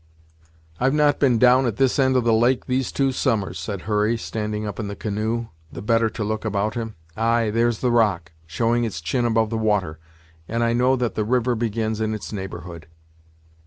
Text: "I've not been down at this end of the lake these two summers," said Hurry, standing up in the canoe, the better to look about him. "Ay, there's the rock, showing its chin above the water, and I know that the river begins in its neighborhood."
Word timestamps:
"I've 0.79 0.95
not 0.95 1.19
been 1.19 1.37
down 1.37 1.67
at 1.67 1.75
this 1.77 1.99
end 1.99 2.15
of 2.15 2.23
the 2.23 2.33
lake 2.33 2.65
these 2.65 2.91
two 2.91 3.11
summers," 3.11 3.59
said 3.59 3.81
Hurry, 3.81 4.17
standing 4.17 4.65
up 4.65 4.79
in 4.79 4.87
the 4.87 4.95
canoe, 4.95 5.49
the 5.71 5.83
better 5.83 6.09
to 6.09 6.23
look 6.23 6.43
about 6.43 6.73
him. 6.73 6.95
"Ay, 7.15 7.51
there's 7.51 7.81
the 7.81 7.91
rock, 7.91 8.31
showing 8.47 8.83
its 8.83 8.99
chin 8.99 9.25
above 9.25 9.51
the 9.51 9.59
water, 9.59 9.99
and 10.47 10.63
I 10.63 10.73
know 10.73 10.95
that 10.95 11.13
the 11.13 11.23
river 11.23 11.53
begins 11.53 12.01
in 12.01 12.15
its 12.15 12.33
neighborhood." 12.33 12.87